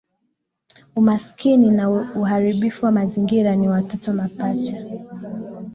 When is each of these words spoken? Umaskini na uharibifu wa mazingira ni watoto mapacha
Umaskini 0.95 1.71
na 1.71 1.89
uharibifu 1.89 2.85
wa 2.85 2.91
mazingira 2.91 3.55
ni 3.55 3.69
watoto 3.69 4.13
mapacha 4.13 4.85